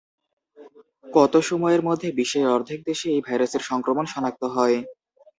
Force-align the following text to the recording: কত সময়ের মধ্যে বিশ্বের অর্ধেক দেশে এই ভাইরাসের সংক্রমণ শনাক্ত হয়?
কত 1.05 1.33
সময়ের 1.49 1.81
মধ্যে 1.87 2.07
বিশ্বের 2.17 2.45
অর্ধেক 2.55 2.79
দেশে 2.89 3.07
এই 3.11 3.21
ভাইরাসের 3.27 3.63
সংক্রমণ 3.69 4.05
শনাক্ত 4.07 4.43
হয়? 4.55 4.77